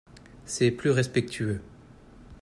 C'est 0.45 0.71
plus 0.71 0.89
respectueux. 0.89 1.61